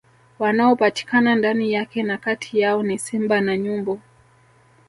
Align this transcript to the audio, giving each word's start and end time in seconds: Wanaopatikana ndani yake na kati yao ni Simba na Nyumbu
Wanaopatikana 0.39 1.35
ndani 1.35 1.73
yake 1.73 2.03
na 2.03 2.17
kati 2.17 2.59
yao 2.59 2.83
ni 2.83 2.99
Simba 2.99 3.41
na 3.41 3.57
Nyumbu 3.57 3.99